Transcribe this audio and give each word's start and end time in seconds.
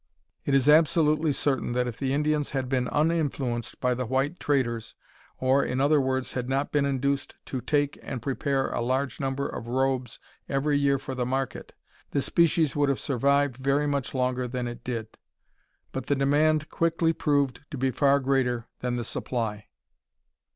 It 0.45 0.55
is 0.55 0.67
absolutely 0.67 1.31
certain 1.31 1.73
that 1.73 1.85
if 1.87 1.99
the 1.99 2.11
Indians 2.11 2.49
had 2.57 2.67
been 2.67 2.87
uninfluenced 2.87 3.79
by 3.79 3.93
the 3.93 4.07
white 4.07 4.39
traders, 4.39 4.95
or, 5.37 5.63
in 5.63 5.79
other 5.79 6.01
words, 6.01 6.31
had 6.31 6.49
not 6.49 6.71
been 6.71 6.85
induced 6.85 7.35
to 7.45 7.61
take 7.61 7.99
and 8.01 8.19
prepare 8.19 8.69
a 8.69 8.81
large 8.81 9.19
number 9.19 9.47
of 9.47 9.67
robes 9.67 10.17
every 10.49 10.75
year 10.75 10.97
for 10.97 11.13
the 11.13 11.23
market, 11.23 11.73
the 12.09 12.21
species 12.23 12.75
would 12.75 12.89
have 12.89 12.99
survived 12.99 13.57
very 13.57 13.85
much 13.85 14.15
longer 14.15 14.47
than 14.47 14.67
it 14.67 14.83
did. 14.83 15.19
But 15.91 16.07
the 16.07 16.15
demand 16.15 16.69
quickly 16.69 17.13
proved 17.13 17.63
to 17.69 17.77
be 17.77 17.91
far 17.91 18.19
greater 18.19 18.65
than 18.79 18.95
the 18.95 19.03
supply. 19.05 19.67